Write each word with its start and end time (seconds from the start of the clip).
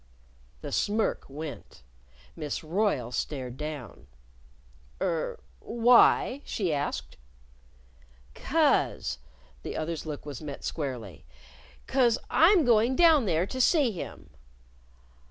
The 0.61 0.71
smirk 0.71 1.25
went. 1.29 1.83
Miss 2.35 2.63
Royle 2.63 3.11
stared 3.11 3.55
down. 3.55 4.07
"Er 4.99 5.39
why?" 5.59 6.41
she 6.43 6.73
asked. 6.73 7.17
"'Cause" 8.33 9.19
the 9.61 9.77
other's 9.77 10.07
look 10.07 10.25
was 10.25 10.41
met 10.41 10.63
squarely 10.63 11.23
"'cause 11.85 12.17
I'm 12.31 12.65
going 12.65 12.95
down 12.95 13.25
there 13.25 13.45
to 13.45 13.61
see 13.61 13.91
him." 13.91 14.31